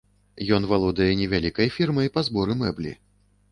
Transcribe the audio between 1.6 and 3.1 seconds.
фірмай па зборы мэблі.